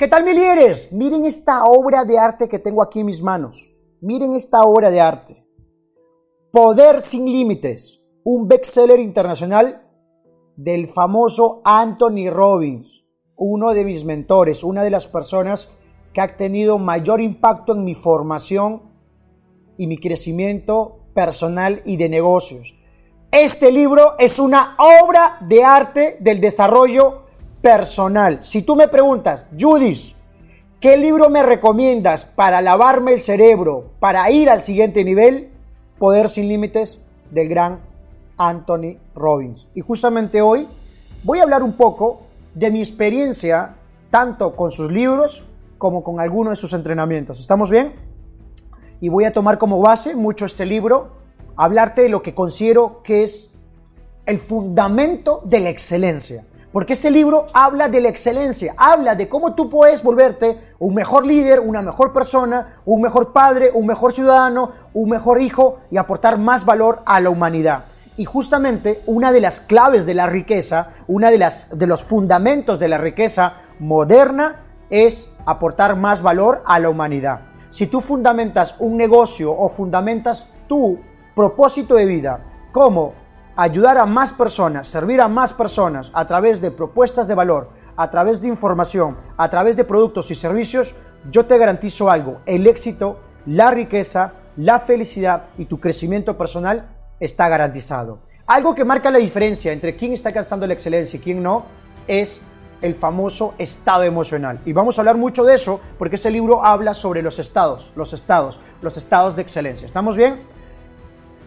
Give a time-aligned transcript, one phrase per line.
[0.00, 0.90] ¿Qué tal, mi líderes?
[0.92, 3.68] Miren esta obra de arte que tengo aquí en mis manos.
[4.00, 5.44] Miren esta obra de arte.
[6.50, 8.00] Poder sin límites.
[8.24, 9.86] Un bestseller internacional
[10.56, 13.04] del famoso Anthony Robbins,
[13.36, 15.68] uno de mis mentores, una de las personas
[16.14, 18.94] que ha tenido mayor impacto en mi formación
[19.76, 22.74] y mi crecimiento personal y de negocios.
[23.30, 27.24] Este libro es una obra de arte del desarrollo
[27.60, 28.42] personal.
[28.42, 30.14] Si tú me preguntas, Judith,
[30.80, 35.50] ¿qué libro me recomiendas para lavarme el cerebro, para ir al siguiente nivel?
[35.98, 37.80] Poder sin límites del gran
[38.36, 39.68] Anthony Robbins.
[39.74, 40.66] Y justamente hoy
[41.22, 42.22] voy a hablar un poco
[42.54, 43.76] de mi experiencia
[44.10, 45.44] tanto con sus libros
[45.78, 47.38] como con algunos de sus entrenamientos.
[47.38, 47.92] ¿Estamos bien?
[49.00, 51.12] Y voy a tomar como base mucho este libro,
[51.56, 53.52] hablarte de lo que considero que es
[54.26, 56.44] el fundamento de la excelencia.
[56.72, 61.26] Porque este libro habla de la excelencia, habla de cómo tú puedes volverte un mejor
[61.26, 66.38] líder, una mejor persona, un mejor padre, un mejor ciudadano, un mejor hijo y aportar
[66.38, 67.86] más valor a la humanidad.
[68.16, 72.78] Y justamente una de las claves de la riqueza, una de, las, de los fundamentos
[72.78, 77.40] de la riqueza moderna es aportar más valor a la humanidad.
[77.70, 81.00] Si tú fundamentas un negocio o fundamentas tu
[81.34, 83.14] propósito de vida como
[83.60, 88.08] ayudar a más personas, servir a más personas a través de propuestas de valor, a
[88.08, 90.94] través de información, a través de productos y servicios,
[91.30, 96.88] yo te garantizo algo, el éxito, la riqueza, la felicidad y tu crecimiento personal
[97.20, 98.20] está garantizado.
[98.46, 101.66] Algo que marca la diferencia entre quién está alcanzando la excelencia y quién no
[102.08, 102.40] es
[102.80, 104.58] el famoso estado emocional.
[104.64, 108.14] Y vamos a hablar mucho de eso porque este libro habla sobre los estados, los
[108.14, 109.84] estados, los estados de excelencia.
[109.84, 110.40] ¿Estamos bien?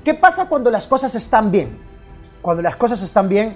[0.05, 1.92] ¿Qué pasa cuando las cosas están bien?
[2.43, 3.55] Cuando las cosas están bien,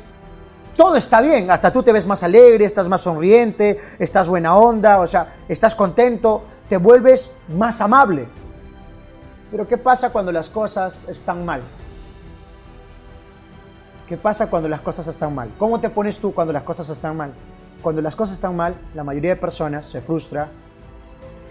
[0.77, 5.01] todo está bien, hasta tú te ves más alegre, estás más sonriente, estás buena onda,
[5.01, 8.29] o sea, estás contento, te vuelves más amable.
[9.51, 11.63] Pero ¿qué pasa cuando las cosas están mal?
[14.07, 15.51] ¿Qué pasa cuando las cosas están mal?
[15.59, 17.33] ¿Cómo te pones tú cuando las cosas están mal?
[17.81, 20.47] Cuando las cosas están mal, la mayoría de personas se frustra,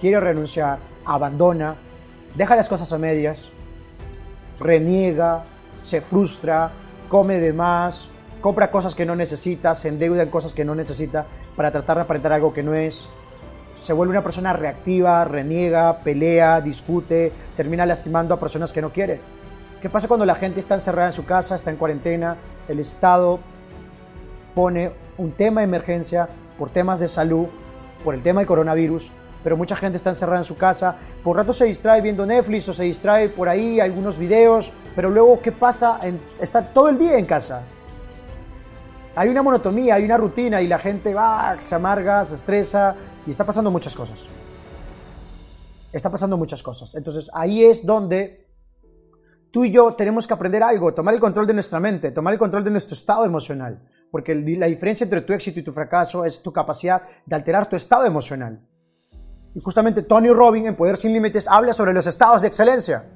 [0.00, 1.76] quiere renunciar, abandona,
[2.34, 3.42] deja las cosas a medias,
[4.58, 5.44] reniega,
[5.82, 6.70] se frustra,
[7.08, 8.08] come de más,
[8.40, 12.02] compra cosas que no necesita, se endeuda en cosas que no necesita para tratar de
[12.02, 13.08] aparentar algo que no es,
[13.78, 19.20] se vuelve una persona reactiva, reniega, pelea, discute, termina lastimando a personas que no quiere.
[19.80, 22.36] ¿Qué pasa cuando la gente está encerrada en su casa, está en cuarentena,
[22.68, 23.38] el Estado
[24.54, 26.28] pone un tema de emergencia
[26.58, 27.46] por temas de salud,
[28.02, 29.10] por el tema del coronavirus,
[29.46, 32.72] pero mucha gente está encerrada en su casa, por rato se distrae viendo Netflix o
[32.72, 36.00] se distrae por ahí algunos videos, pero luego ¿qué pasa?
[36.40, 37.62] está todo el día en casa.
[39.14, 43.30] Hay una monotonía, hay una rutina y la gente va, se amarga, se estresa y
[43.30, 44.26] está pasando muchas cosas.
[45.92, 46.92] Está pasando muchas cosas.
[46.96, 48.48] Entonces ahí es donde
[49.52, 52.40] tú y yo tenemos que aprender algo, tomar el control de nuestra mente, tomar el
[52.40, 53.80] control de nuestro estado emocional,
[54.10, 57.76] porque la diferencia entre tu éxito y tu fracaso es tu capacidad de alterar tu
[57.76, 58.60] estado emocional.
[59.56, 63.06] Y justamente Tony Robbins en Poder Sin Límites habla sobre los estados de excelencia.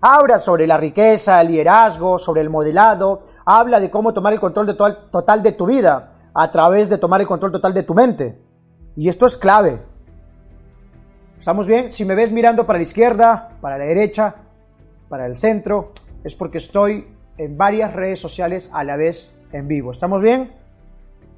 [0.00, 4.76] Habla sobre la riqueza, el liderazgo, sobre el modelado, habla de cómo tomar el control
[4.76, 8.42] total de tu vida a través de tomar el control total de tu mente.
[8.96, 9.82] Y esto es clave.
[11.38, 11.92] ¿Estamos bien?
[11.92, 14.34] Si me ves mirando para la izquierda, para la derecha,
[15.08, 15.92] para el centro,
[16.24, 17.06] es porque estoy
[17.38, 19.92] en varias redes sociales a la vez en vivo.
[19.92, 20.52] ¿Estamos bien?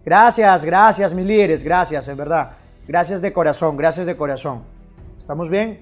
[0.03, 2.53] Gracias, gracias mis líderes, gracias, en verdad.
[2.89, 4.63] Gracias de corazón, gracias de corazón.
[5.19, 5.81] ¿Estamos bien?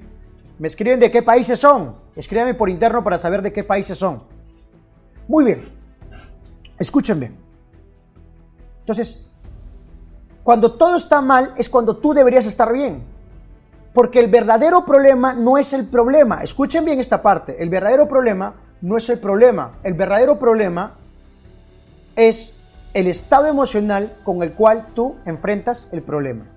[0.59, 1.97] Me escriben de qué países son.
[2.17, 4.23] Escríbanme por interno para saber de qué países son.
[5.29, 5.65] Muy bien.
[6.79, 7.33] Escúchenme.
[8.81, 9.27] Entonces,
[10.43, 13.05] cuando todo está mal es cuando tú deberías estar bien.
[13.93, 16.43] Porque el verdadero problema no es el problema.
[16.43, 17.63] Escuchen bien esta parte.
[17.63, 19.79] El verdadero problema no es el problema.
[19.83, 20.95] El verdadero problema
[22.17, 22.55] es
[22.93, 26.54] el estado emocional con el cual tú enfrentas el problema.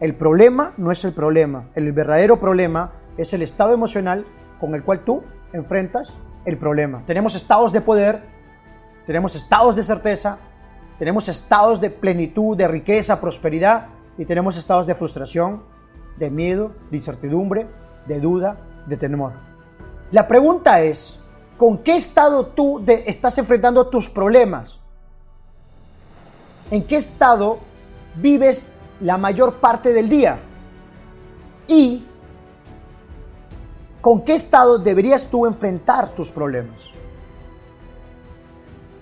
[0.00, 1.70] El problema no es el problema.
[1.74, 4.24] El verdadero problema es el estado emocional
[4.60, 7.02] con el cual tú enfrentas el problema.
[7.04, 8.22] Tenemos estados de poder,
[9.06, 10.38] tenemos estados de certeza,
[10.98, 15.62] tenemos estados de plenitud, de riqueza, prosperidad y tenemos estados de frustración,
[16.16, 17.66] de miedo, de incertidumbre,
[18.06, 19.32] de duda, de temor.
[20.12, 21.20] La pregunta es,
[21.56, 24.80] ¿con qué estado tú estás enfrentando tus problemas?
[26.70, 27.58] ¿En qué estado
[28.14, 30.38] vives la mayor parte del día?
[31.66, 32.04] ¿Y
[34.00, 36.80] con qué estado deberías tú enfrentar tus problemas?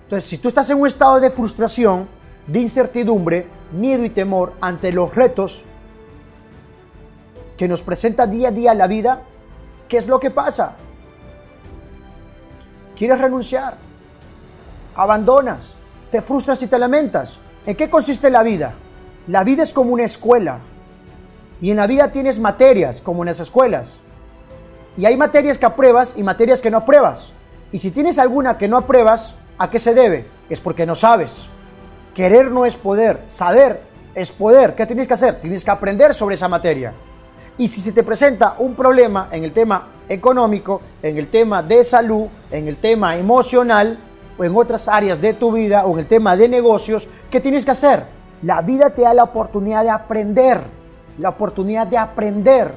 [0.03, 2.07] Entonces, si tú estás en un estado de frustración,
[2.47, 5.63] de incertidumbre, miedo y temor ante los retos
[7.57, 9.23] que nos presenta día a día la vida,
[9.89, 10.75] ¿qué es lo que pasa?
[12.97, 13.77] ¿Quieres renunciar?
[14.95, 15.59] Abandonas,
[16.09, 17.37] te frustras y te lamentas.
[17.65, 18.73] ¿En qué consiste la vida?
[19.27, 20.59] La vida es como una escuela.
[21.59, 23.93] Y en la vida tienes materias, como en las escuelas.
[24.95, 27.33] Y hay materias que apruebas y materias que no apruebas.
[27.73, 30.27] Y si tienes alguna que no apruebas, ¿a qué se debe?
[30.49, 31.49] Es porque no sabes.
[32.15, 33.81] Querer no es poder, saber
[34.15, 34.75] es poder.
[34.75, 35.41] ¿Qué tienes que hacer?
[35.41, 36.93] Tienes que aprender sobre esa materia.
[37.57, 41.83] Y si se te presenta un problema en el tema económico, en el tema de
[41.83, 43.99] salud, en el tema emocional
[44.37, 47.65] o en otras áreas de tu vida o en el tema de negocios, ¿qué tienes
[47.65, 48.16] que hacer?
[48.43, 50.61] La vida te da la oportunidad de aprender,
[51.17, 52.73] la oportunidad de aprender.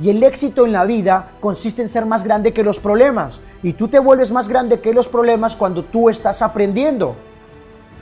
[0.00, 3.40] Y el éxito en la vida consiste en ser más grande que los problemas.
[3.62, 7.16] Y tú te vuelves más grande que los problemas cuando tú estás aprendiendo,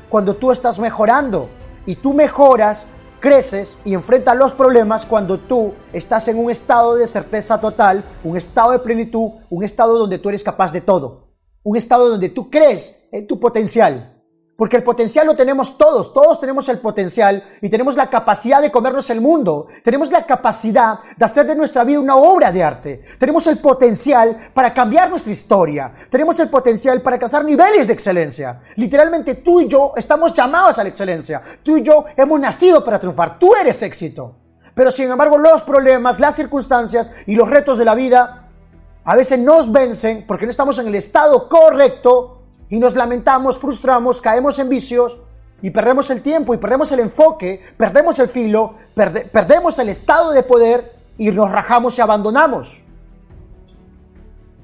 [0.08, 1.48] cuando tú estás mejorando.
[1.86, 2.86] Y tú mejoras
[3.20, 8.36] creces y enfrentas los problemas cuando tú estás en un estado de certeza total, un
[8.36, 11.28] estado de plenitud, un estado donde tú eres capaz de todo,
[11.62, 14.19] un estado donde tú crees en tu potencial.
[14.60, 18.70] Porque el potencial lo tenemos todos, todos tenemos el potencial y tenemos la capacidad de
[18.70, 23.00] comernos el mundo, tenemos la capacidad de hacer de nuestra vida una obra de arte,
[23.18, 28.60] tenemos el potencial para cambiar nuestra historia, tenemos el potencial para alcanzar niveles de excelencia.
[28.76, 33.00] Literalmente tú y yo estamos llamados a la excelencia, tú y yo hemos nacido para
[33.00, 34.34] triunfar, tú eres éxito.
[34.74, 38.50] Pero sin embargo los problemas, las circunstancias y los retos de la vida
[39.04, 42.39] a veces nos vencen porque no estamos en el estado correcto
[42.70, 45.18] y nos lamentamos, frustramos, caemos en vicios
[45.60, 50.44] y perdemos el tiempo y perdemos el enfoque, perdemos el filo, perdemos el estado de
[50.44, 52.82] poder y nos rajamos y abandonamos.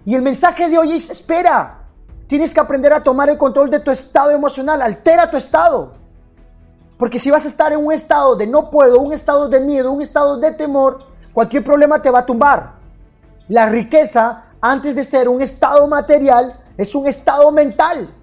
[0.04, 1.80] Y el mensaje de hoy es, espera,
[2.28, 5.92] tienes que aprender a tomar el control de tu estado emocional, altera tu estado.
[6.96, 9.90] Porque si vas a estar en un estado de no puedo, un estado de miedo,
[9.90, 11.04] un estado de temor,
[11.34, 12.76] cualquier problema te va a tumbar.
[13.48, 18.14] La riqueza, antes de ser un estado material, es un estado mental.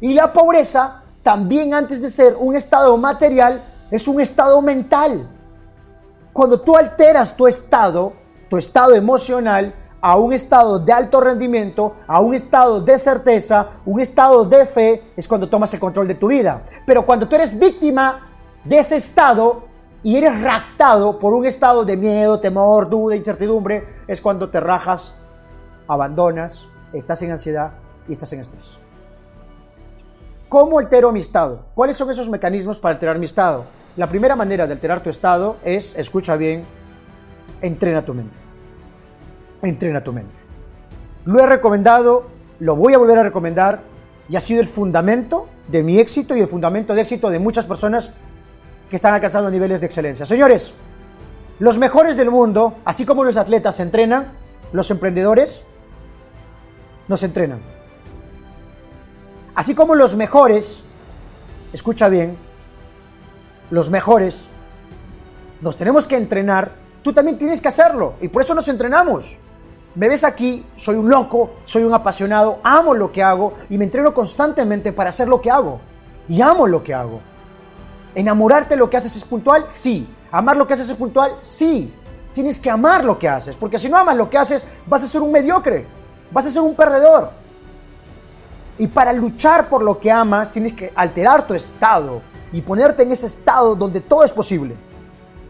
[0.00, 5.28] Y la pobreza, también antes de ser un estado material, es un estado mental.
[6.32, 8.12] Cuando tú alteras tu estado,
[8.48, 14.00] tu estado emocional, a un estado de alto rendimiento, a un estado de certeza, un
[14.00, 16.62] estado de fe, es cuando tomas el control de tu vida.
[16.86, 18.26] Pero cuando tú eres víctima
[18.64, 19.64] de ese estado
[20.02, 25.14] y eres raptado por un estado de miedo, temor, duda, incertidumbre, es cuando te rajas,
[25.86, 27.72] abandonas, estás en ansiedad
[28.08, 28.78] y estás en estrés.
[30.48, 31.66] ¿Cómo altero mi estado?
[31.74, 33.66] ¿Cuáles son esos mecanismos para alterar mi estado?
[33.96, 36.64] La primera manera de alterar tu estado es, escucha bien,
[37.60, 38.34] entrena tu mente.
[39.62, 40.34] Entrena tu mente.
[41.24, 42.26] Lo he recomendado,
[42.58, 43.80] lo voy a volver a recomendar
[44.28, 47.66] y ha sido el fundamento de mi éxito y el fundamento de éxito de muchas
[47.66, 48.10] personas
[48.88, 50.26] que están alcanzando niveles de excelencia.
[50.26, 50.72] Señores,
[51.60, 54.32] los mejores del mundo, así como los atletas entrenan,
[54.72, 55.62] los emprendedores
[57.10, 57.58] nos entrenan.
[59.56, 60.80] Así como los mejores,
[61.72, 62.36] escucha bien,
[63.68, 64.48] los mejores,
[65.60, 66.70] nos tenemos que entrenar,
[67.02, 68.14] tú también tienes que hacerlo.
[68.20, 69.36] Y por eso nos entrenamos.
[69.96, 73.86] Me ves aquí, soy un loco, soy un apasionado, amo lo que hago y me
[73.86, 75.80] entreno constantemente para hacer lo que hago.
[76.28, 77.20] Y amo lo que hago.
[78.14, 79.66] ¿Enamorarte de lo que haces es puntual?
[79.70, 80.08] Sí.
[80.30, 81.38] ¿Amar lo que haces es puntual?
[81.40, 81.92] Sí.
[82.32, 85.08] Tienes que amar lo que haces, porque si no amas lo que haces, vas a
[85.08, 85.98] ser un mediocre
[86.30, 87.30] vas a ser un perdedor.
[88.78, 92.22] Y para luchar por lo que amas, tienes que alterar tu estado
[92.52, 94.74] y ponerte en ese estado donde todo es posible.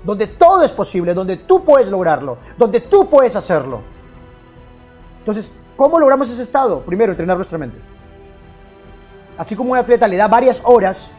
[0.05, 3.83] Donde todo es posible, donde tú puedes lograrlo, donde tú puedes hacerlo.
[5.19, 6.81] Entonces, ¿cómo logramos ese estado?
[6.81, 7.79] Primero, entrenar nuestra mente.
[9.39, 11.11] Así como un atleta le da varias horas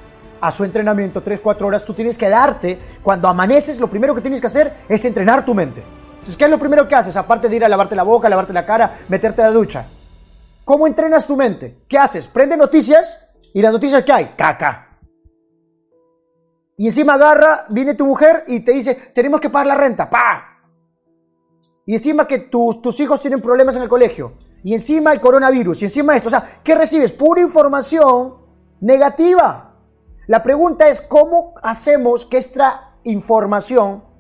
[0.42, 4.22] a su entrenamiento, 3, 4 horas, tú tienes que darte, cuando amaneces, lo primero que
[4.22, 5.84] tienes que hacer es entrenar tu mente.
[6.22, 7.18] Entonces, ¿qué es lo primero que haces?
[7.18, 9.88] Aparte de ir a lavarte la boca, lavarte la cara, meterte a la ducha.
[10.64, 11.84] ¿Cómo entrenas tu mente?
[11.90, 12.28] ¿Qué haces?
[12.28, 13.18] Prende noticias
[13.56, 15.00] y las noticias que hay, caca.
[16.78, 20.60] Y encima agarra, viene tu mujer y te dice, tenemos que pagar la renta, pa.
[21.88, 24.38] Y encima que tus hijos tienen problemas en el colegio.
[24.64, 25.82] Y encima el coronavirus.
[25.82, 26.28] Y encima esto.
[26.28, 27.12] O sea, ¿qué recibes?
[27.12, 28.36] Pura información
[28.80, 29.76] negativa.
[30.28, 34.11] La pregunta es, ¿cómo hacemos que esta información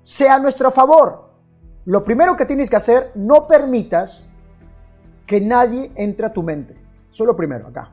[0.00, 1.30] sea a nuestro favor.
[1.84, 4.24] Lo primero que tienes que hacer, no permitas
[5.26, 6.76] que nadie entre a tu mente.
[7.10, 7.90] Solo primero, acá,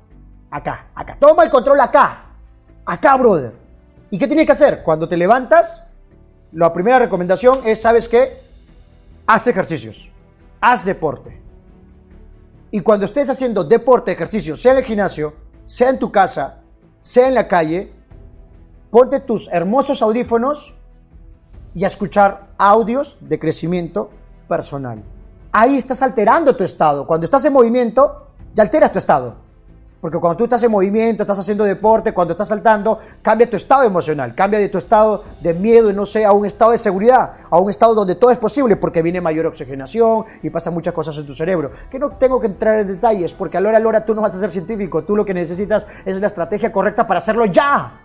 [0.49, 1.17] acá, acá.
[1.19, 2.33] Toma el control acá,
[2.85, 3.53] acá, brother.
[4.09, 4.83] ¿Y qué tienes que hacer?
[4.83, 5.85] Cuando te levantas,
[6.53, 8.41] la primera recomendación es, ¿sabes qué?
[9.25, 10.09] Haz ejercicios,
[10.61, 11.41] haz deporte.
[12.71, 15.33] Y cuando estés haciendo deporte, ejercicio, sea en el gimnasio,
[15.65, 16.61] sea en tu casa,
[17.01, 17.91] sea en la calle,
[18.89, 20.76] ponte tus hermosos audífonos
[21.77, 24.09] y a escuchar audios de crecimiento
[24.47, 25.03] personal.
[25.51, 27.05] Ahí estás alterando tu estado.
[27.05, 29.35] Cuando estás en movimiento, ya alteras tu estado.
[30.01, 33.83] Porque cuando tú estás en movimiento, estás haciendo deporte, cuando estás saltando, cambia tu estado
[33.83, 37.59] emocional, cambia de tu estado de miedo no sé, a un estado de seguridad, a
[37.59, 41.27] un estado donde todo es posible porque viene mayor oxigenación y pasan muchas cosas en
[41.27, 41.69] tu cerebro.
[41.91, 44.15] Que no tengo que entrar en detalles porque a la hora a la hora tú
[44.15, 47.45] no vas a ser científico, tú lo que necesitas es la estrategia correcta para hacerlo
[47.45, 48.01] ya.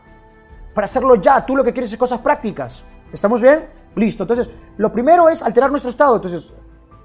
[0.74, 2.84] Para hacerlo ya, tú lo que quieres es cosas prácticas.
[3.12, 3.66] ¿Estamos bien?
[3.94, 4.24] Listo.
[4.24, 6.16] Entonces, lo primero es alterar nuestro estado.
[6.16, 6.54] Entonces,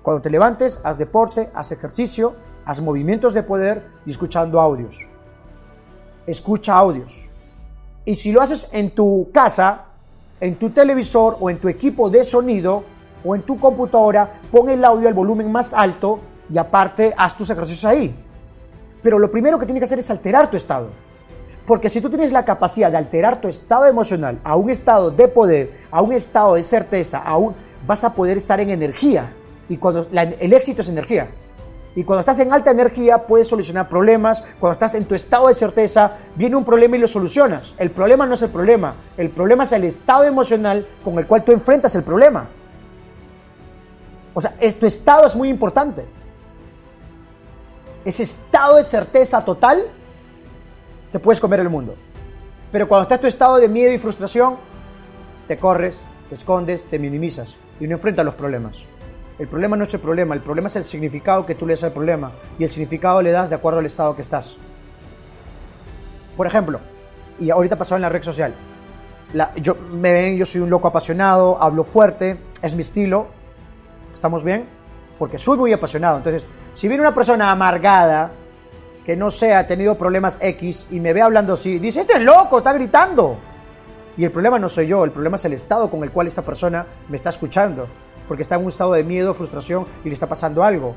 [0.01, 2.35] cuando te levantes, haz deporte, haz ejercicio,
[2.65, 5.07] haz movimientos de poder y escuchando audios.
[6.25, 7.29] Escucha audios.
[8.05, 9.85] Y si lo haces en tu casa,
[10.39, 12.83] en tu televisor o en tu equipo de sonido
[13.23, 17.49] o en tu computadora, pon el audio al volumen más alto y aparte haz tus
[17.49, 18.15] ejercicios ahí.
[19.03, 20.87] Pero lo primero que tienes que hacer es alterar tu estado.
[21.67, 25.27] Porque si tú tienes la capacidad de alterar tu estado emocional a un estado de
[25.27, 27.37] poder, a un estado de certeza, a
[27.85, 29.33] vas a poder estar en energía.
[29.67, 31.27] Y cuando el éxito es energía.
[31.93, 34.41] Y cuando estás en alta energía puedes solucionar problemas.
[34.61, 37.75] Cuando estás en tu estado de certeza, viene un problema y lo solucionas.
[37.77, 38.95] El problema no es el problema.
[39.17, 42.47] El problema es el estado emocional con el cual tú enfrentas el problema.
[44.33, 46.05] O sea, tu estado es muy importante.
[48.05, 49.83] Ese estado de certeza total,
[51.11, 51.95] te puedes comer el mundo.
[52.71, 54.57] Pero cuando estás en tu estado de miedo y frustración,
[55.47, 55.97] te corres,
[56.29, 58.77] te escondes, te minimizas y no enfrentas los problemas.
[59.39, 61.83] El problema no es el problema, el problema es el significado que tú le das
[61.83, 64.57] al problema y el significado le das de acuerdo al estado que estás.
[66.35, 66.79] Por ejemplo,
[67.39, 68.53] y ahorita pasado en la red social,
[69.57, 73.27] yo, me ven, yo soy un loco apasionado, hablo fuerte, es mi estilo,
[74.13, 74.65] ¿estamos bien?
[75.19, 76.17] Porque soy muy apasionado.
[76.17, 78.31] Entonces, si viene una persona amargada,
[79.07, 82.21] que no sé, ha tenido problemas X y me ve hablando así, dice, este es
[82.21, 83.37] loco, está gritando.
[84.17, 86.41] Y el problema no soy yo, el problema es el estado con el cual esta
[86.41, 87.87] persona me está escuchando
[88.27, 90.93] porque está en un estado de miedo, frustración y le está pasando algo.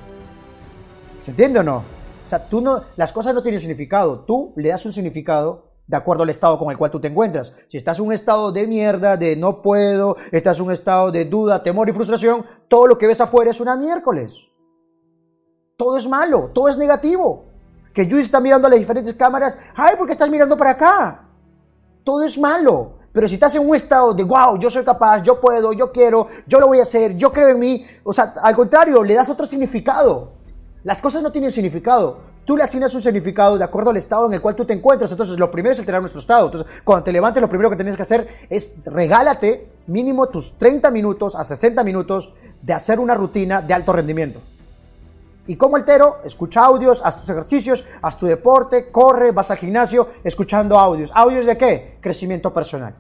[1.19, 1.77] ¿Se entiende o no?
[1.77, 5.97] O sea, tú no, las cosas no tienen significado, tú le das un significado de
[5.97, 7.55] acuerdo al estado con el cual tú te encuentras.
[7.69, 11.27] Si estás en un estado de mierda, de no puedo, estás en un estado de
[11.27, 14.35] duda, temor y frustración, todo lo que ves afuera es una miércoles.
[15.77, 17.50] Todo es malo, todo es negativo.
[17.93, 21.23] Que Juice está mirando a las diferentes cámaras, ay, ¿por qué estás mirando para acá?
[22.05, 22.93] Todo es malo.
[23.13, 26.29] Pero si estás en un estado de, wow, yo soy capaz, yo puedo, yo quiero,
[26.47, 29.29] yo lo voy a hacer, yo creo en mí, o sea, al contrario, le das
[29.31, 30.31] otro significado.
[30.85, 32.31] Las cosas no tienen significado.
[32.45, 35.11] Tú le asignas un significado de acuerdo al estado en el cual tú te encuentras.
[35.11, 36.47] Entonces, lo primero es alterar nuestro estado.
[36.47, 40.91] Entonces, cuando te levantes, lo primero que tienes que hacer es regálate mínimo tus 30
[40.91, 42.33] minutos a 60 minutos
[42.63, 44.41] de hacer una rutina de alto rendimiento.
[45.51, 46.19] ¿Y cómo altero?
[46.23, 51.11] Escucha audios, haz tus ejercicios, haz tu deporte, corre, vas al gimnasio, escuchando audios.
[51.13, 51.99] ¿Audios de qué?
[52.01, 52.95] Crecimiento personal.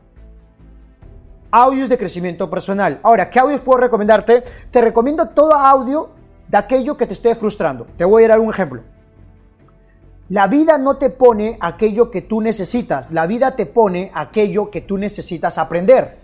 [1.52, 2.98] Audios de crecimiento personal.
[3.04, 4.42] Ahora, ¿qué audios puedo recomendarte?
[4.68, 6.10] Te recomiendo todo audio
[6.48, 7.86] de aquello que te esté frustrando.
[7.96, 8.82] Te voy a dar un ejemplo.
[10.28, 14.80] La vida no te pone aquello que tú necesitas, la vida te pone aquello que
[14.80, 16.18] tú necesitas aprender.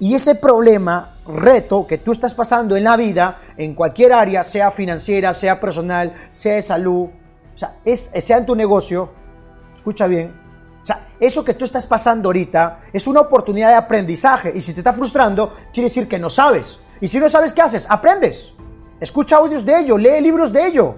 [0.00, 4.70] Y ese problema, reto que tú estás pasando en la vida, en cualquier área, sea
[4.70, 7.08] financiera, sea personal, sea de salud,
[7.54, 9.10] o sea, es, sea en tu negocio,
[9.74, 10.32] escucha bien,
[10.80, 14.72] o sea, eso que tú estás pasando ahorita es una oportunidad de aprendizaje y si
[14.72, 16.78] te está frustrando, quiere decir que no sabes.
[17.00, 18.52] Y si no sabes qué haces, aprendes.
[19.00, 20.96] Escucha audios de ello, lee libros de ello.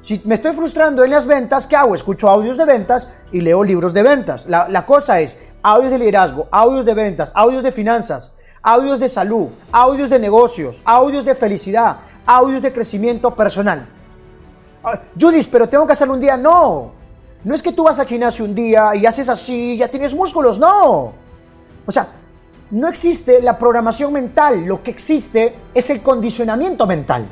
[0.00, 1.94] Si me estoy frustrando en las ventas, ¿qué hago?
[1.94, 4.46] Escucho audios de ventas y leo libros de ventas.
[4.46, 8.32] La, la cosa es, audios de liderazgo, audios de ventas, audios de finanzas,
[8.62, 13.88] audios de salud, audios de negocios, audios de felicidad, audios de crecimiento personal.
[14.84, 16.36] Ah, Judith, pero tengo que hacerlo un día.
[16.36, 16.92] No,
[17.42, 20.56] no es que tú vas al gimnasio un día y haces así, ya tienes músculos,
[20.56, 21.12] no.
[21.84, 22.06] O sea,
[22.70, 27.26] no existe la programación mental, lo que existe es el condicionamiento mental.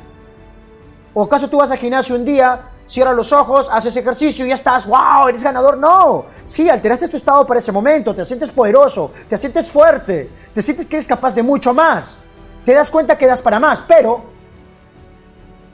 [1.13, 4.55] ¿O acaso tú vas al gimnasio un día cierras los ojos, haces ejercicio y ya
[4.55, 5.77] estás, wow, eres ganador.
[5.77, 10.61] No, sí, alteraste tu estado para ese momento, te sientes poderoso, te sientes fuerte, te
[10.61, 12.15] sientes que eres capaz de mucho más,
[12.63, 14.23] te das cuenta que das para más, pero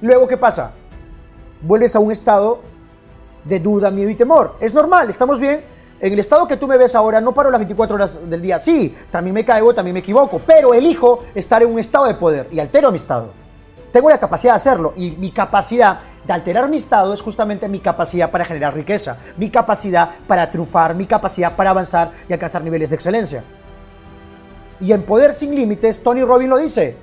[0.02, 0.72] luego ¿qué pasa?
[1.62, 2.62] Vuelves a un estado
[3.44, 4.56] de duda, miedo y temor.
[4.60, 5.64] Es normal, estamos bien.
[6.00, 8.58] En el estado que tú me ves ahora, no paro las 24 horas del día.
[8.58, 12.48] Sí, también me caigo, también me equivoco, pero elijo estar en un estado de poder
[12.52, 13.30] y altero mi estado.
[13.92, 17.80] Tengo la capacidad de hacerlo y mi capacidad de alterar mi estado es justamente mi
[17.80, 22.90] capacidad para generar riqueza, mi capacidad para triunfar, mi capacidad para avanzar y alcanzar niveles
[22.90, 23.44] de excelencia.
[24.80, 26.98] Y en Poder sin Límites, Tony Robbins lo dice,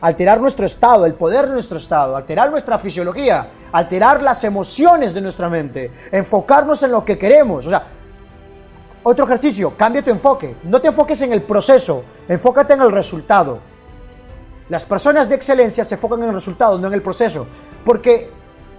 [0.00, 5.20] alterar nuestro estado, el poder de nuestro estado, alterar nuestra fisiología, alterar las emociones de
[5.20, 7.66] nuestra mente, enfocarnos en lo que queremos.
[7.66, 7.82] O sea,
[9.06, 10.56] Otro ejercicio, cambia tu enfoque.
[10.64, 13.58] No te enfoques en el proceso, enfócate en el resultado.
[14.68, 17.46] Las personas de excelencia se enfocan en el resultado, no en el proceso.
[17.84, 18.30] Porque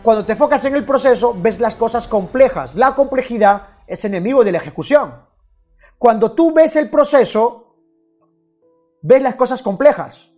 [0.02, 2.76] cuando te enfocas en el proceso, ves las cosas complejas.
[2.76, 5.14] La complejidad es enemigo de la ejecución.
[5.98, 7.76] Cuando tú ves el proceso,
[9.02, 10.30] ves las cosas complejas.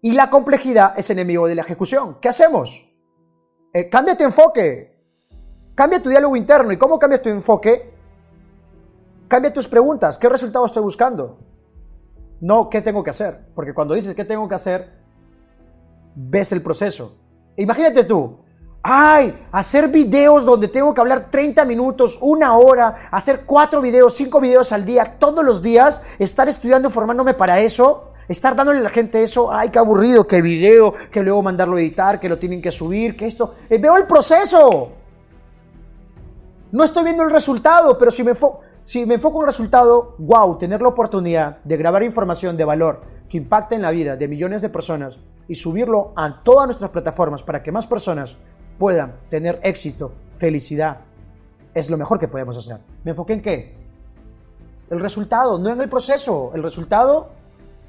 [0.00, 2.18] Y la complejidad es enemigo de la ejecución.
[2.20, 2.88] ¿Qué hacemos?
[3.72, 5.00] Eh, cambia tu enfoque.
[5.76, 6.72] Cambia tu diálogo interno.
[6.72, 7.94] ¿Y cómo cambias tu enfoque?
[9.28, 10.18] Cambia tus preguntas.
[10.18, 11.38] ¿Qué resultado estoy buscando?
[12.42, 13.38] No, ¿qué tengo que hacer?
[13.54, 14.90] Porque cuando dices qué tengo que hacer,
[16.16, 17.16] ves el proceso.
[17.56, 18.40] Imagínate tú,
[18.82, 24.40] ay, hacer videos donde tengo que hablar 30 minutos, una hora, hacer cuatro videos, cinco
[24.40, 28.90] videos al día, todos los días, estar estudiando, formándome para eso, estar dándole a la
[28.90, 32.60] gente eso, ay, qué aburrido, qué video, que luego mandarlo a editar, que lo tienen
[32.60, 33.54] que subir, que esto.
[33.70, 34.90] Eh, veo el proceso.
[36.72, 38.34] No estoy viendo el resultado, pero si me
[38.84, 43.02] si me enfoco en un resultado, wow, tener la oportunidad de grabar información de valor
[43.28, 47.42] que impacte en la vida de millones de personas y subirlo a todas nuestras plataformas
[47.42, 48.36] para que más personas
[48.78, 50.98] puedan tener éxito, felicidad,
[51.74, 52.78] es lo mejor que podemos hacer.
[53.04, 53.74] ¿Me enfoqué en qué?
[54.90, 56.50] El resultado, no en el proceso.
[56.54, 57.30] El resultado,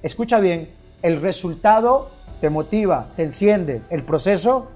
[0.01, 2.09] escucha bien, el resultado
[2.39, 3.81] te motiva, te enciende.
[3.89, 4.67] El proceso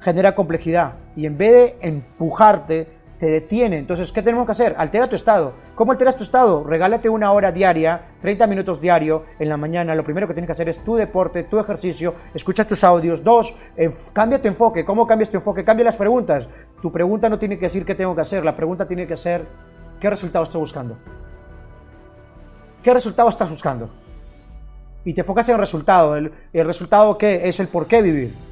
[0.00, 0.94] genera complejidad.
[1.16, 2.88] Y en vez de empujarte,
[3.22, 3.78] te detiene.
[3.78, 4.74] Entonces, ¿qué tenemos que hacer?
[4.76, 5.52] Altera tu estado.
[5.76, 6.64] ¿Cómo alteras tu estado?
[6.64, 9.94] Regálate una hora diaria, 30 minutos diario en la mañana.
[9.94, 13.22] Lo primero que tienes que hacer es tu deporte, tu ejercicio, escucha tus audios.
[13.22, 13.54] Dos,
[14.12, 14.84] cambia tu enfoque.
[14.84, 15.62] ¿Cómo cambias tu enfoque?
[15.62, 16.48] Cambia las preguntas.
[16.80, 18.44] Tu pregunta no tiene que decir qué tengo que hacer.
[18.44, 19.46] La pregunta tiene que ser
[20.00, 20.98] qué resultado estoy buscando.
[22.82, 23.88] ¿Qué resultado estás buscando?
[25.04, 26.16] Y te enfocas en el resultado.
[26.16, 27.48] ¿El, el resultado qué?
[27.48, 28.51] Es el por qué vivir.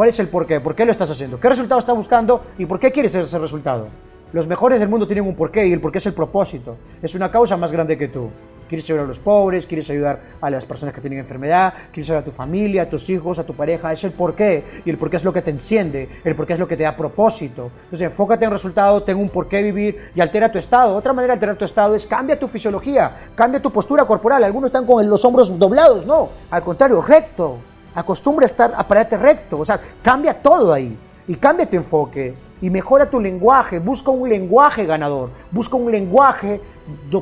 [0.00, 0.60] ¿Cuál es el porqué?
[0.60, 1.38] ¿Por qué lo estás haciendo?
[1.38, 3.88] ¿Qué resultado estás buscando y por qué quieres ese resultado?
[4.32, 6.78] Los mejores del mundo tienen un porqué y el porqué es el propósito.
[7.02, 8.30] Es una causa más grande que tú.
[8.66, 12.22] Quieres ayudar a los pobres, quieres ayudar a las personas que tienen enfermedad, quieres ayudar
[12.22, 13.92] a tu familia, a tus hijos, a tu pareja.
[13.92, 14.64] Es el porqué.
[14.86, 16.96] Y el porqué es lo que te enciende, el porqué es lo que te da
[16.96, 17.70] propósito.
[17.84, 20.96] Entonces enfócate en el resultado, ten un porqué vivir y altera tu estado.
[20.96, 24.42] Otra manera de alterar tu estado es cambia tu fisiología, cambia tu postura corporal.
[24.44, 26.30] Algunos están con los hombros doblados, no.
[26.50, 27.58] Al contrario, recto.
[27.94, 30.96] Acostumbra a estar, a pararte recto, o sea, cambia todo ahí.
[31.26, 33.78] Y cambia tu enfoque y mejora tu lenguaje.
[33.78, 35.30] Busca un lenguaje ganador.
[35.50, 36.60] Busca un lenguaje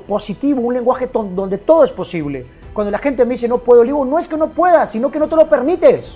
[0.07, 2.47] positivo, un lenguaje donde todo es posible.
[2.73, 5.19] Cuando la gente me dice no puedo, digo, no es que no puedas, sino que
[5.19, 6.15] no te lo permites.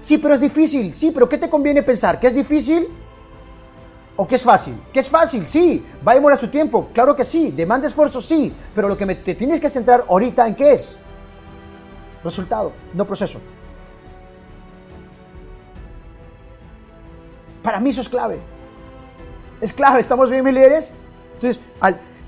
[0.00, 0.94] Sí, pero es difícil.
[0.94, 2.20] Sí, pero ¿qué te conviene pensar?
[2.20, 2.88] ¿Que es difícil?
[4.16, 4.74] ¿O que es fácil?
[4.92, 5.44] ¿Que es fácil?
[5.44, 5.84] Sí.
[6.06, 6.88] ¿Va a demorar su tiempo?
[6.92, 7.50] Claro que sí.
[7.50, 8.20] ¿Demanda esfuerzo?
[8.20, 8.54] Sí.
[8.74, 10.96] Pero lo que te tienes que centrar ahorita en qué es
[12.24, 13.38] Resultado, no proceso.
[17.62, 18.40] Para mí eso es clave.
[19.60, 20.92] Es clave, ¿estamos bien, mis líderes?
[21.34, 21.62] Entonces,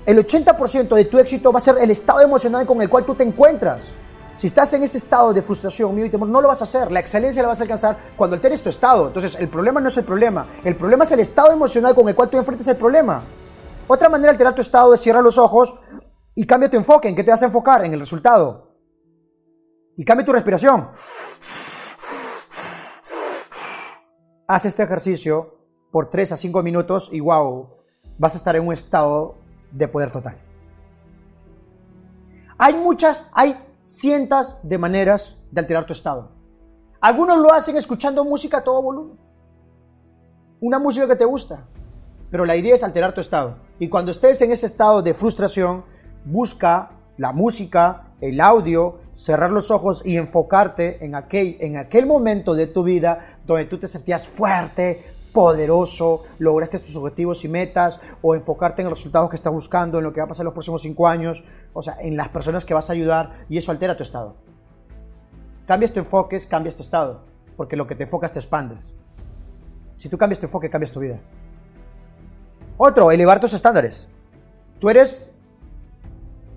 [0.05, 3.15] el 80% de tu éxito va a ser el estado emocional con el cual tú
[3.15, 3.93] te encuentras.
[4.35, 6.91] Si estás en ese estado de frustración, miedo y temor, no lo vas a hacer.
[6.91, 9.07] La excelencia la vas a alcanzar cuando alteres tu estado.
[9.07, 10.45] Entonces, el problema no es el problema.
[10.63, 13.23] El problema es el estado emocional con el cual tú enfrentas el problema.
[13.87, 15.73] Otra manera de alterar tu estado es cierra los ojos
[16.35, 17.09] y cambia tu enfoque.
[17.09, 17.83] ¿En qué te vas a enfocar?
[17.83, 18.66] En el resultado.
[19.97, 20.89] Y cambia tu respiración.
[24.47, 25.57] Haz este ejercicio
[25.91, 27.67] por 3 a 5 minutos y wow,
[28.17, 29.35] vas a estar en un estado
[29.71, 30.37] de poder total.
[32.59, 36.31] Hay muchas, hay cientos de maneras de alterar tu estado.
[37.01, 39.17] Algunos lo hacen escuchando música a todo volumen.
[40.59, 41.65] Una música que te gusta.
[42.29, 43.57] Pero la idea es alterar tu estado.
[43.79, 45.85] Y cuando estés en ese estado de frustración,
[46.25, 52.53] busca la música, el audio, cerrar los ojos y enfocarte en aquel, en aquel momento
[52.53, 58.33] de tu vida donde tú te sentías fuerte, poderoso, lograste tus objetivos y metas, o
[58.33, 60.53] enfocarte en los resultados que estás buscando, en lo que va a pasar en los
[60.53, 63.95] próximos cinco años, o sea, en las personas que vas a ayudar, y eso altera
[63.95, 64.35] tu estado.
[65.67, 67.21] Cambias tu enfoque, cambias tu estado,
[67.55, 68.95] porque lo que te enfocas te expandes.
[69.95, 71.19] Si tú cambias tu enfoque, cambias tu vida.
[72.77, 74.07] Otro, elevar tus estándares.
[74.79, 75.29] Tú eres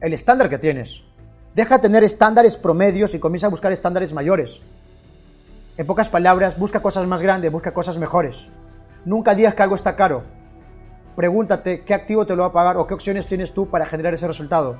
[0.00, 1.02] el estándar que tienes.
[1.54, 4.60] Deja de tener estándares promedios y comienza a buscar estándares mayores.
[5.76, 8.48] En pocas palabras, busca cosas más grandes, busca cosas mejores.
[9.04, 10.22] Nunca digas que algo está caro.
[11.16, 14.14] Pregúntate qué activo te lo va a pagar o qué opciones tienes tú para generar
[14.14, 14.76] ese resultado.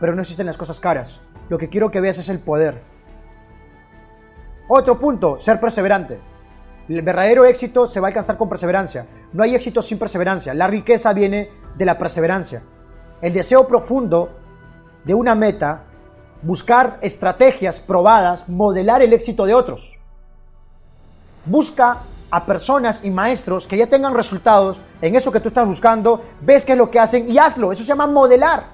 [0.00, 1.20] Pero no existen las cosas caras.
[1.48, 2.80] Lo que quiero que veas es el poder.
[4.68, 6.20] Otro punto, ser perseverante.
[6.88, 9.06] El verdadero éxito se va a alcanzar con perseverancia.
[9.32, 10.54] No hay éxito sin perseverancia.
[10.54, 12.62] La riqueza viene de la perseverancia.
[13.20, 14.38] El deseo profundo
[15.04, 15.84] de una meta,
[16.44, 19.98] buscar estrategias probadas, modelar el éxito de otros.
[21.46, 26.22] Busca a personas y maestros que ya tengan resultados en eso que tú estás buscando,
[26.40, 27.72] ves qué es lo que hacen y hazlo.
[27.72, 28.66] Eso se llama modelar,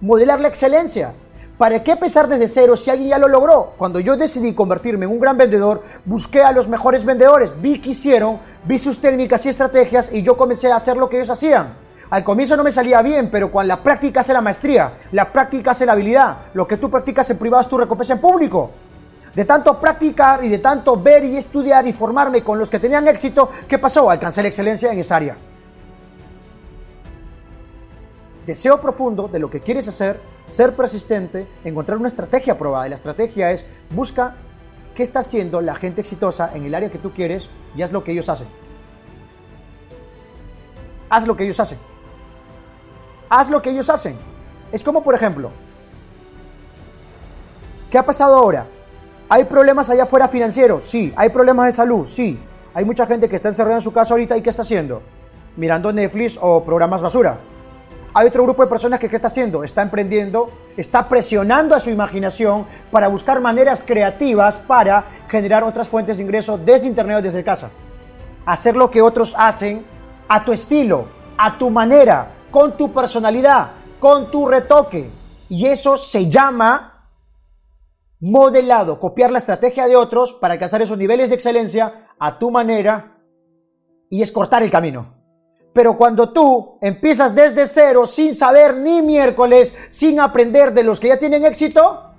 [0.00, 1.14] modelar la excelencia.
[1.58, 3.74] ¿Para qué empezar desde cero si alguien ya lo logró?
[3.76, 7.90] Cuando yo decidí convertirme en un gran vendedor, busqué a los mejores vendedores, vi qué
[7.90, 11.87] hicieron, vi sus técnicas y estrategias y yo comencé a hacer lo que ellos hacían.
[12.10, 15.72] Al comienzo no me salía bien, pero cuando la práctica hace la maestría, la práctica
[15.72, 16.38] hace la habilidad.
[16.54, 18.70] Lo que tú practicas en privado es tu recompensa en público.
[19.34, 23.06] De tanto practicar y de tanto ver y estudiar y formarme con los que tenían
[23.08, 24.10] éxito, ¿qué pasó?
[24.10, 25.36] Alcancé la excelencia en esa área.
[28.46, 30.18] Deseo profundo de lo que quieres hacer
[30.48, 32.86] ser persistente, encontrar una estrategia probada.
[32.86, 34.34] Y la estrategia es busca
[34.94, 38.02] qué está haciendo la gente exitosa en el área que tú quieres y haz lo
[38.02, 38.48] que ellos hacen.
[41.10, 41.78] Haz lo que ellos hacen.
[43.28, 44.16] Haz lo que ellos hacen.
[44.72, 45.50] Es como, por ejemplo,
[47.90, 48.66] ¿qué ha pasado ahora?
[49.28, 50.84] ¿Hay problemas allá afuera financieros?
[50.84, 51.12] Sí.
[51.16, 52.06] ¿Hay problemas de salud?
[52.06, 52.38] Sí.
[52.74, 55.02] Hay mucha gente que está encerrada en su casa ahorita y ¿qué está haciendo?
[55.56, 57.38] Mirando Netflix o programas basura.
[58.14, 59.64] Hay otro grupo de personas que ¿qué está haciendo?
[59.64, 66.16] Está emprendiendo, está presionando a su imaginación para buscar maneras creativas para generar otras fuentes
[66.16, 67.70] de ingreso desde internet o desde casa.
[68.46, 69.84] Hacer lo que otros hacen
[70.26, 75.10] a tu estilo, a tu manera, con tu personalidad, con tu retoque.
[75.48, 76.98] Y eso se llama
[78.20, 83.18] modelado, copiar la estrategia de otros para alcanzar esos niveles de excelencia a tu manera
[84.10, 85.14] y es cortar el camino.
[85.72, 91.08] Pero cuando tú empiezas desde cero, sin saber ni miércoles, sin aprender de los que
[91.08, 92.14] ya tienen éxito,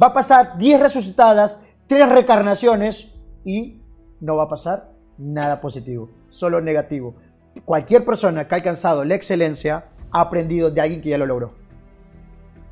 [0.00, 3.08] va a pasar 10 resucitadas, 3 recarnaciones
[3.44, 3.82] y
[4.20, 7.16] no va a pasar nada positivo, solo negativo.
[7.64, 11.54] Cualquier persona que ha alcanzado la excelencia ha aprendido de alguien que ya lo logró.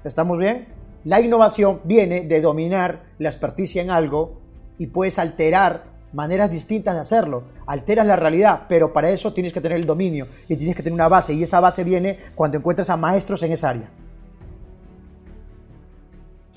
[0.04, 0.68] ¿Estamos bien?
[1.04, 4.40] La innovación viene de dominar la experticia en algo
[4.78, 7.44] y puedes alterar maneras distintas de hacerlo.
[7.66, 10.94] Alteras la realidad, pero para eso tienes que tener el dominio y tienes que tener
[10.94, 11.34] una base.
[11.34, 13.88] Y esa base viene cuando encuentras a maestros en esa área.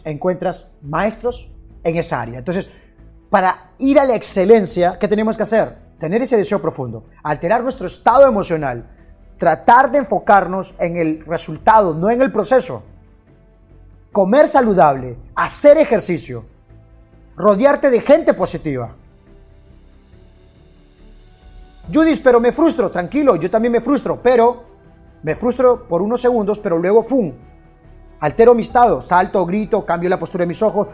[0.03, 1.49] Encuentras maestros
[1.83, 2.39] en esa área.
[2.39, 2.69] Entonces,
[3.29, 5.75] para ir a la excelencia, ¿qué tenemos que hacer?
[6.03, 8.83] Tener ese deseo profundo, alterar nuestro estado emocional,
[9.37, 12.83] tratar de enfocarnos en el resultado, no en el proceso.
[14.11, 16.43] Comer saludable, hacer ejercicio,
[17.37, 18.93] rodearte de gente positiva
[21.89, 24.61] Judith, pero me frustro, tranquilo, yo también me frustro, pero
[25.23, 27.31] me frustro por unos segundos, pero luego, ¡fum!
[28.23, 30.87] Altero mi estado, salto, grito, cambio la postura de mis ojos,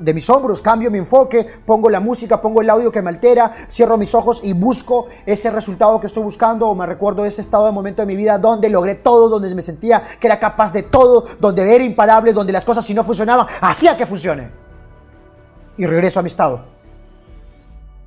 [0.00, 3.68] de mis hombros, cambio mi enfoque, pongo la música, pongo el audio que me altera,
[3.70, 7.66] cierro mis ojos y busco ese resultado que estoy buscando o me recuerdo ese estado
[7.66, 10.82] de momento de mi vida donde logré todo, donde me sentía que era capaz de
[10.82, 14.50] todo, donde era imparable, donde las cosas si no funcionaban, hacía que funcione.
[15.78, 16.64] Y regreso a mi estado.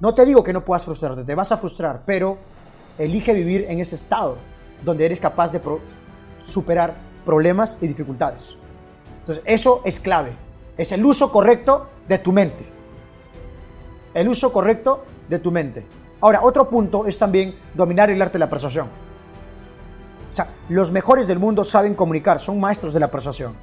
[0.02, 2.38] No te digo que no puedas frustrarte, te vas a frustrar, pero
[2.98, 4.36] elige vivir en ese estado
[4.84, 5.62] donde eres capaz de
[6.46, 8.56] superar problemas y dificultades.
[9.20, 10.32] Entonces, eso es clave.
[10.76, 12.66] Es el uso correcto de tu mente.
[14.16, 15.86] El uso correcto de tu mente.
[16.22, 18.88] Ahora, otro punto es también dominar el arte de la persuasión.
[20.32, 23.54] O sea, los mejores del mundo saben comunicar, son maestros de la persuasión.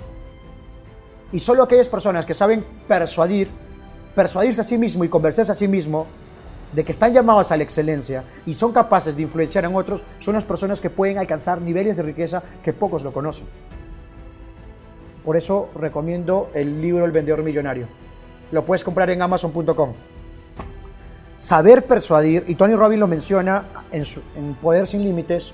[1.32, 3.50] Y solo aquellas personas que saben persuadir,
[4.14, 6.06] persuadirse a sí mismo y convencerse a sí mismo,
[6.72, 10.34] de que están llamados a la excelencia y son capaces de influenciar en otros, son
[10.34, 13.46] las personas que pueden alcanzar niveles de riqueza que pocos lo conocen.
[15.24, 17.88] Por eso recomiendo el libro El vendedor millonario.
[18.52, 19.92] Lo puedes comprar en amazon.com.
[21.40, 24.04] Saber persuadir, y Tony Robbins lo menciona en,
[24.36, 25.52] en Poder sin Límites,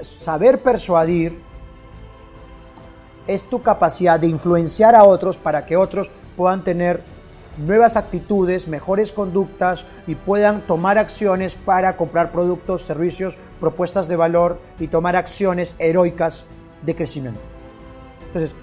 [0.00, 1.38] saber persuadir
[3.26, 7.02] es tu capacidad de influenciar a otros para que otros puedan tener
[7.58, 14.60] nuevas actitudes, mejores conductas y puedan tomar acciones para comprar productos, servicios, propuestas de valor
[14.78, 16.44] y tomar acciones heroicas
[16.82, 17.40] de crecimiento.
[18.26, 18.54] Entonces,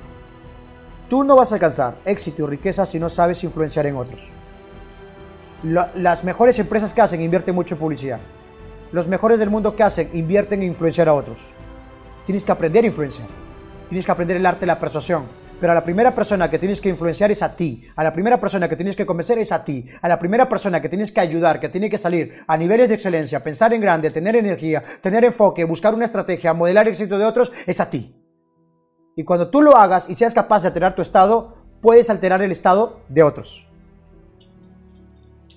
[1.10, 4.30] tú no vas a alcanzar éxito y riqueza si no sabes influenciar en otros.
[5.64, 8.20] las mejores empresas que hacen invierten mucho en publicidad.
[8.92, 11.48] Los mejores del mundo que hacen invierten en influenciar a otros.
[12.26, 13.28] Tienes que aprender a influenciar.
[13.90, 15.24] Tienes que aprender el arte de la persuasión
[15.60, 17.84] pero a la primera persona que tienes que influenciar es a ti.
[17.96, 19.86] A la primera persona que tienes que convencer es a ti.
[20.02, 22.96] A la primera persona que tienes que ayudar, que tiene que salir a niveles de
[22.96, 27.26] excelencia, pensar en grande, tener energía, tener enfoque, buscar una estrategia, modelar el éxito de
[27.26, 28.16] otros, es a ti.
[29.16, 32.52] Y cuando tú lo hagas y seas capaz de alterar tu estado, puedes alterar el
[32.52, 33.68] estado de otros.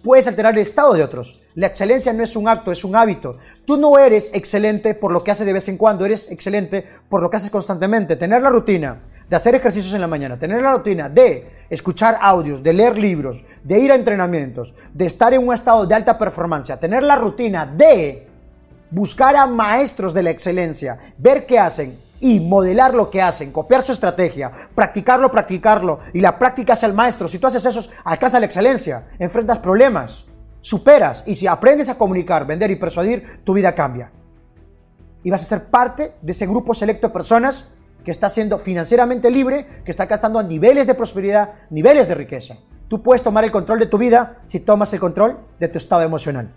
[0.02, 1.38] Puedes alterar el estado de otros.
[1.54, 3.36] La excelencia no es un acto, es un hábito.
[3.66, 7.20] Tú no eres excelente por lo que haces de vez en cuando, eres excelente por
[7.22, 8.16] lo que haces constantemente.
[8.16, 12.64] Tener la rutina, de hacer ejercicios en la mañana, tener la rutina de escuchar audios,
[12.64, 16.76] de leer libros, de ir a entrenamientos, de estar en un estado de alta performance,
[16.80, 18.26] tener la rutina de
[18.90, 23.86] buscar a maestros de la excelencia, ver qué hacen y modelar lo que hacen, copiar
[23.86, 27.28] su estrategia, practicarlo, practicarlo, y la práctica es el maestro.
[27.28, 30.24] Si tú haces eso, alcanzas la excelencia, enfrentas problemas,
[30.60, 34.10] superas, y si aprendes a comunicar, vender y persuadir, tu vida cambia.
[35.22, 37.68] Y vas a ser parte de ese grupo selecto de personas
[38.04, 42.56] que está siendo financieramente libre, que está alcanzando niveles de prosperidad, niveles de riqueza.
[42.88, 46.02] Tú puedes tomar el control de tu vida si tomas el control de tu estado
[46.02, 46.50] emocional.